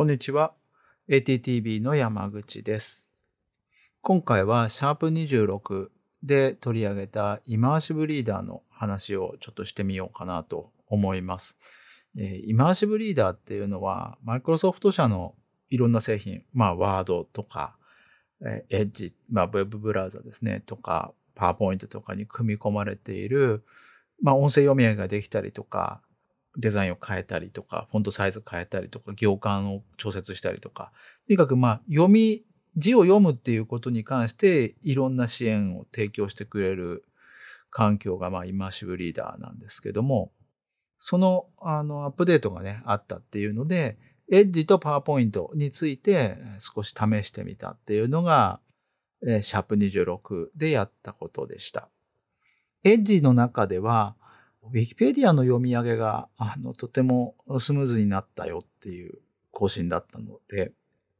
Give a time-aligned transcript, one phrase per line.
[0.00, 0.54] こんにちは。
[1.10, 3.10] ATTV の山口です。
[4.00, 5.88] 今回はシャープ26
[6.22, 11.58] で取り上げたイマーシブリーダーの話をちょっとしてみようかなと思います。
[12.16, 15.34] えーイマーシブリーダーっていうのは、マイクロソフト社の
[15.68, 17.76] いろんな製品、まあ、ワードとか、
[18.40, 23.64] えー、エッジ、まあ、ウェブブラウザですね、とか、パワーポイントとかに組み込まれている、
[24.22, 26.00] まあ、音声読み上げができたりとか、
[26.56, 30.92] デザインを変えたりとか、フォントサイズ変えたりとか、行間を調節したりとか、
[31.26, 32.44] とにかくまあ、読み、
[32.76, 37.04] 字を読むっていうことに関して、いろんな支援を提供してくれる
[37.70, 40.32] 環境が、まあ、イマーシブリーダーなんですけども、
[40.98, 43.98] その、あの、アップデートがね、あったっていうので、
[44.30, 48.60] エッジとパワーポイントについて少し試してみたっていうのが、
[49.26, 51.88] えシャープ26でやったことでした。
[52.84, 54.16] エッジの中では、
[54.62, 59.18] ウィキペディアの読み上げがあのとてもスムーズになったよっていう
[59.50, 60.72] 更新だったので、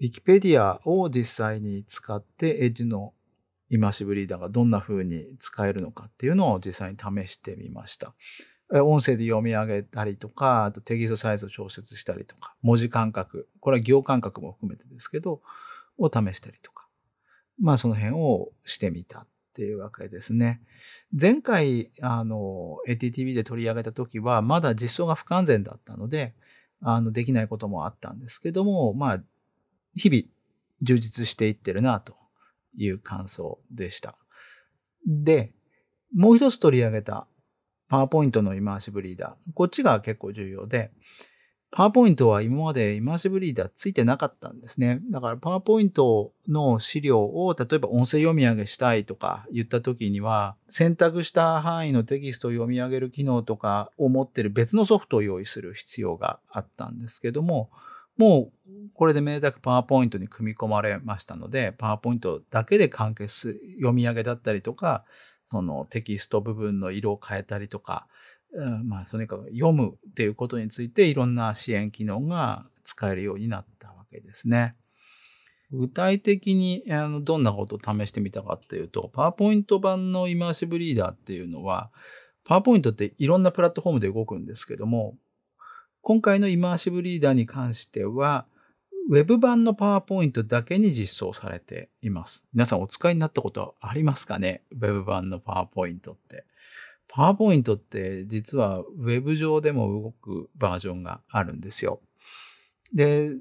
[0.00, 3.14] ウィキペディアを実際に使ってエッジの
[3.70, 8.14] イマーシブリーダーがどんな風に使えるのかっていうのを実際に試してみました。
[8.70, 15.40] 音声で読み上げたりとか、あとテキストサイズを調節したりとか、文字間隔、これは行間隔も含めてですけど、
[15.98, 16.86] を試したりとか、
[17.60, 20.62] まあその辺をしてみたっていうわけですね。
[21.18, 26.34] 前回、あの、ATTV で取り上げた時は、まだ実装が不完全だったので、
[26.80, 29.22] あの、できないこともあったんですけども、まあ、
[29.94, 30.22] 日々
[30.80, 32.16] 充実していってるなと
[32.78, 34.16] いう感想でした。
[35.06, 35.52] で、
[36.14, 37.26] もう一つ取り上げた
[37.88, 39.52] パワーポイントのイマーシブリーダー。
[39.52, 40.92] こっちが結構重要で、
[41.74, 45.00] パワーポイントは今までイマーシブリーダーついてなかったんですね。
[45.10, 57.70] だからパワーポイントの資料を例えば音声読み上げしたいとか言った時には選択した範囲のテキストを読み上げる機能とかを持ってる別のソフトを用意する必要があったんですけども、
[58.18, 65.04] もうこれでめでたくパワーポイントに組み込まれましたので、パワーポイントだけで完結する読み上げだったりとか、
[65.50, 68.06] そのテキスト部分の色を変えたりとか、
[68.84, 74.76] まあ、とにか読むっていうことについていろんな支援機能が使えるようになったわけですね。
[75.70, 81.90] 具体的にあのどんなことを試してみたかっていうと、パワーポイント版のイマーシブリーダーっていうのは、
[82.44, 85.16] パワーポイントっていろんなプラットフォームで動くんですけども、
[86.02, 88.46] 今回のイマーシブリーダーに関しては、
[89.08, 92.46] ウェブ版のパワーポイントだけに実装されています。
[92.52, 94.62] 皆さんお使いになったことはありますかね？
[94.72, 96.44] ウェブ版のパワーポイントって。
[97.14, 102.00] パワーポイントって実はウェブ上でも動くバージョンがあるんですよ。
[102.94, 103.32] で、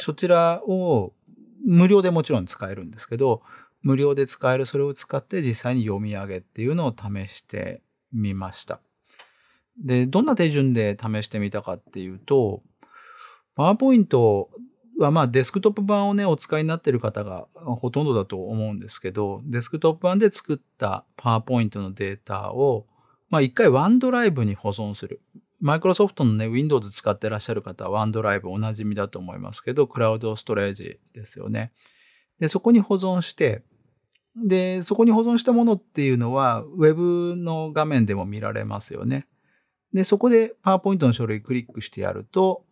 [0.00, 1.12] そちらを
[1.64, 3.42] 無料でもちろん使えるんですけど、
[3.82, 7.80] 無料で使えるそれを使って実際に読み上げっていうのを試して
[8.12, 8.80] みました。
[9.78, 12.64] で、どんな手順で試してみたかっていうと、
[13.54, 14.50] パワーポイント
[14.98, 22.86] はまあデスクトップ版をね、お使いになっている方がほとんどだと思うんですけど、デスクトップ版で作ったパワーポイントのデータを、
[23.28, 25.20] まあ一回ワンドライブに保存する。
[25.60, 31.72] マイクロソフトのね、Windows 使ってらっしゃる方はワンドライブおなじみだと思いますけど、クラウドストレージですよね。
[32.38, 33.62] で、そこに保存して、
[34.36, 39.26] で、そこに保存したものっていうのは、ウェブの画面でも見られますよね。
[39.94, 42.66] で、そこでパワーポイントの書類クリックしてやると、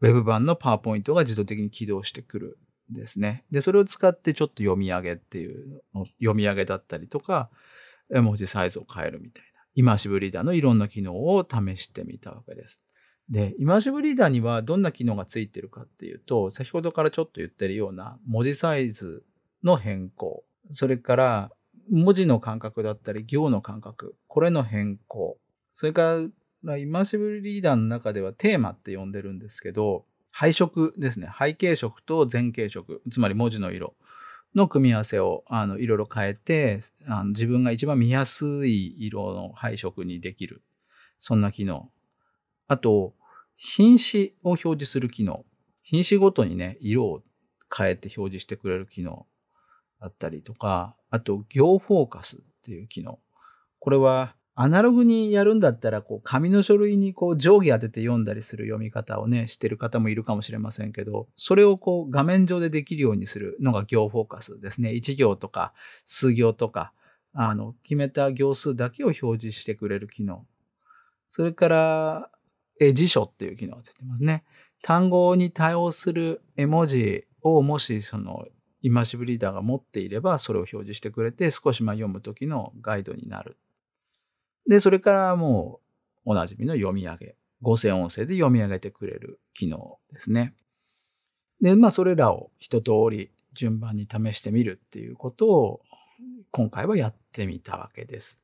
[0.00, 2.58] ウェブ版のパワーポイントが自動的に起動してくる
[2.92, 3.44] んですね。
[3.50, 5.82] で、それを使ってちょっと読み上げっていう、
[6.18, 7.48] 読み上げだったりとか、
[8.10, 12.82] 文字サイズを変えるみたいな、イマーシブリーダーのいろんな機能を試してみたわけです。
[13.30, 19.22] で、イマーシブリーダーにはどんな機能がついてるかっていうと、先ほどからちょっと言ってるような文字サイズ
[19.62, 21.52] の変更、それから
[21.92, 25.38] 文字の間隔だったり行の間隔、これの変更、
[25.70, 26.26] それか
[26.64, 31.28] らイマーシブリーダーの中ではテーマって呼んでるんですけど、配色ですね。
[31.38, 33.94] 背景色と前景色、つまり文字の色。
[34.54, 40.62] の組み合わせをあのいろいろ変えてあの、自分が一番見やすい色の配色にできる。
[41.18, 41.90] そんな機能。
[42.66, 43.14] あと、
[43.56, 45.44] 品種を表示する機能。
[45.82, 47.22] 品種ごとにね、色を
[47.76, 49.26] 変えて表示してくれる機能
[50.00, 53.18] だったりとか、あと、行フォーカスっていう機能。
[53.80, 64.90] これはアナログにやるんだったら、こう、紙の書類にこう、定規当てて読んだりする読み方をね、してる方もいるかもしれませんけど、それをこう、画面上でできるようにするのが行フォーカスですね。
[64.90, 65.72] 1行とか、
[66.06, 66.92] 数行とか、
[67.34, 70.44] あの、決めた行数だけを表示してくれる機能。
[71.28, 72.30] それから、
[72.80, 74.42] え辞書っていう機能がついてますね。
[74.82, 78.46] 単語に対応する絵文字をもしその
[78.82, 83.56] イマーシブリーダーが持っていれば、それを表示してくれて、少しまあ読むときのガイドになる。
[84.68, 85.80] で、それからも
[86.26, 87.36] う、おなじみの読み上げ。
[87.60, 90.54] 合成音声で読み上げてくれる機能ですね。
[91.60, 95.80] で、まあ、それらを一通り順番に試してみるっていうことを、
[96.50, 98.40] 今回はやってみたわけです。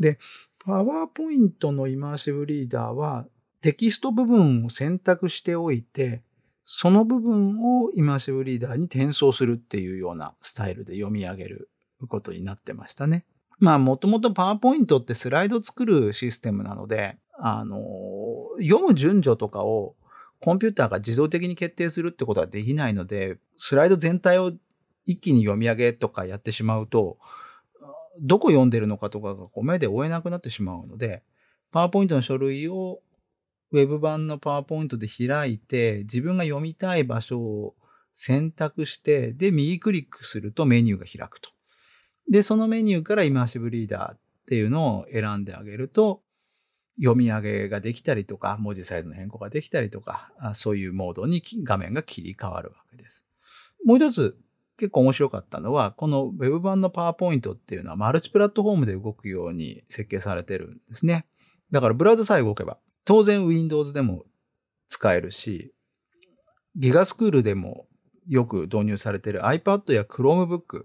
[0.00, 0.18] で、
[0.58, 3.26] パワーポイントのイマーシブリーダーは、
[3.60, 6.22] テキスト部分を選択しておいて、
[6.64, 11.70] その部分をイマーシブリーダーに転送するっていうようなスタイルで読み上げる
[12.08, 13.24] ことになってましたね。
[13.62, 17.78] まあ、もともとパワーポイントってスライド作るシステムなので、あの、
[18.60, 19.94] 読む順序とかを
[20.40, 24.50] コンピューターが自動的に決定するってことはできないので、スライド全体を
[25.06, 27.18] 一気に読み上げとかやってしまうと、
[28.20, 31.22] どこ読んでるのかとかがこう目で追えなくなってしまうので、
[31.70, 32.98] パワーポイントの書類を
[33.70, 37.76] ウェブ版のパワーポイントで開いて、自分が読みたい場所を
[38.12, 41.50] 選択して、で、右クリックするとメニューが開くと。
[42.30, 46.22] で、そのメニューからイマーシブリーダーっていうのを選んであげると、
[46.98, 53.26] 読み上げができたりとか、文字サイズの変更ができたりとか、そういうモードに画面が切り替わるわけです。
[53.84, 54.38] もう一つ
[54.76, 61.26] 結構面白かったのは、この Web 版の PowerPoint っていうのはマルチプラットフォームで動くように設計されてるんですね。
[61.70, 64.24] だからブラウザさえ動けば、当然 Windows でも
[64.88, 65.72] 使えるし、
[66.76, 67.86] ギガスクールでも
[68.28, 70.84] よく導入されてる iPad や Chromebook、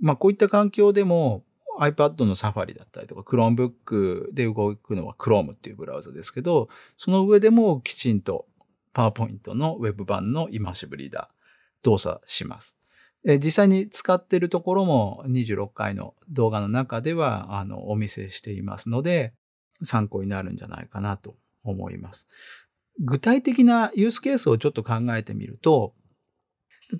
[0.00, 1.44] まあこういった環境でも
[1.78, 8.46] iPad の Safari だったりとか Chromebook で動くのは Chrome っていうブラウザですけど、その上でもきちんと
[8.94, 11.34] PowerPoint の Web 版のイマーシブリーダー
[11.84, 12.76] 動作します。
[13.24, 19.32] 実際に使っているところも26回の動画の中ではあのお見せしていますので
[19.82, 22.28] 参考になるんじゃないかなと思います。
[23.00, 25.94] 具体的なユースケースをちょっと考えてみると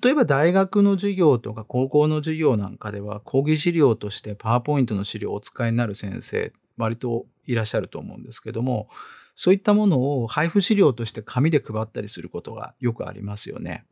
[0.01, 8.89] 例えば大学の授業とか高校の授業なんかでは講義資料としてパワーポイントの資料をお使いになる先生割といらっしゃると思うんですけども
[9.35, 13.85] そういったものを配布資料として紙で配ったりすることがよくありますよね。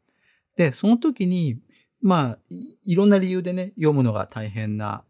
[0.55, 1.59] で、その時に
[2.03, 2.39] まあ、
[2.83, 5.05] いろんな理由でね、読むのが大変な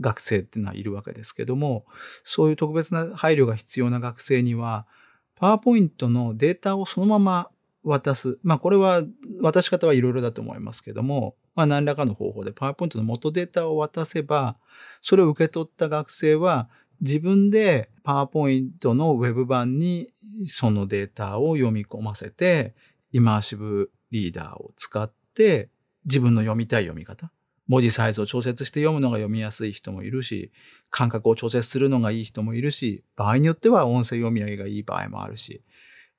[0.00, 1.84] 学生っていうのはいるわけですけども、
[2.22, 4.86] そういう特別な配慮が必要な学生には、
[5.34, 7.50] パワーポイントのデータをそのまま
[7.86, 8.38] 渡す。
[8.42, 9.02] まあ、これは
[9.40, 14.56] 渡し方はいろいろだと思いますけども、まあ、何らかの方法でパワーポイントの元データを渡せば、
[15.00, 16.68] それを受け取った学生は、
[17.00, 20.08] 自分でパワーポイントのウェブ版に
[20.46, 22.74] そのデータを読み込ませて、
[23.12, 25.70] イマーシブリーダーを使って
[26.06, 27.30] 自分の読みたい読み方。
[27.68, 30.52] 文字サイズを調節して読むのが読みやすい人もいるし、
[30.90, 35.62] 感覚を調節するのがいい人もいるし、場合によっては音声読み上げがいい場合もあるし、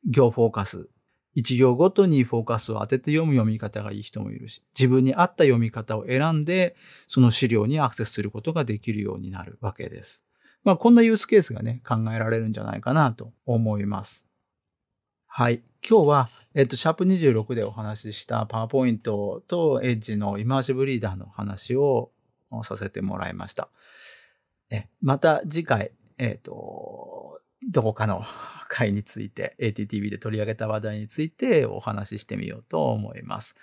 [0.06, 0.90] 行フォーカス、
[1.40, 6.76] 一行ごとにフォーカスを当てて読む読み方がいい人もいるし、自分に合った読み方を選んで、
[7.06, 10.26] その資料にアクセスすることができるようになるわけです。
[10.64, 14.28] まあ、こんなユースケースがね、考えられるんじゃないかなと思います。
[15.28, 15.62] はい。
[15.88, 22.10] 今日は、えっと、シャープ26でお話ししたパワーポイントとエッジのイマーシブリーダーの話を
[22.64, 23.70] させてもらいました。
[24.72, 28.24] えまた次回、えっと、どこかの
[28.68, 33.56] 会について、ATTV で取り上げた話題についてお話ししてみようと思います。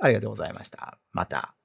[0.00, 0.98] ありがとうございました。
[1.12, 1.61] また。